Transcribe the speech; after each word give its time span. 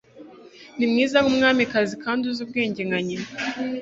Ni 0.77 0.85
mwiza 0.91 1.17
nkumwamikazi 1.23 1.95
kandi 2.03 2.23
uzi 2.29 2.41
ubwenge, 2.45 2.81
nka 2.87 2.99
nyina. 3.07 3.27